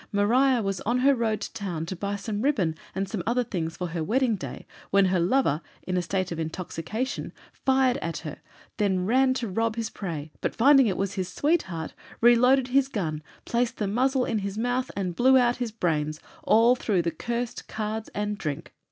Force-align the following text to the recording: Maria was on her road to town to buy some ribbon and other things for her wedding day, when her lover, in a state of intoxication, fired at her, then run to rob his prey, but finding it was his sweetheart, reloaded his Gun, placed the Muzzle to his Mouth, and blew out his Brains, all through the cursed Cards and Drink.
Maria 0.11 0.63
was 0.63 0.81
on 0.81 0.97
her 1.01 1.13
road 1.13 1.41
to 1.41 1.53
town 1.53 1.85
to 1.85 1.95
buy 1.95 2.15
some 2.15 2.41
ribbon 2.41 2.73
and 2.95 3.07
other 3.27 3.43
things 3.43 3.77
for 3.77 3.89
her 3.89 4.03
wedding 4.03 4.35
day, 4.35 4.65
when 4.89 5.05
her 5.05 5.19
lover, 5.19 5.61
in 5.83 5.95
a 5.95 6.01
state 6.01 6.31
of 6.31 6.39
intoxication, 6.39 7.31
fired 7.53 7.97
at 7.97 8.17
her, 8.17 8.37
then 8.77 9.05
run 9.05 9.31
to 9.35 9.47
rob 9.47 9.75
his 9.75 9.91
prey, 9.91 10.31
but 10.41 10.55
finding 10.55 10.87
it 10.87 10.97
was 10.97 11.13
his 11.13 11.29
sweetheart, 11.31 11.93
reloaded 12.19 12.69
his 12.69 12.87
Gun, 12.87 13.21
placed 13.45 13.77
the 13.77 13.85
Muzzle 13.85 14.25
to 14.25 14.37
his 14.37 14.57
Mouth, 14.57 14.89
and 14.95 15.15
blew 15.15 15.37
out 15.37 15.57
his 15.57 15.71
Brains, 15.71 16.19
all 16.41 16.75
through 16.75 17.03
the 17.03 17.11
cursed 17.11 17.67
Cards 17.67 18.09
and 18.15 18.39
Drink. 18.39 18.73